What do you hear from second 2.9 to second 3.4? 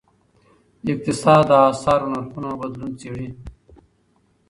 څیړي.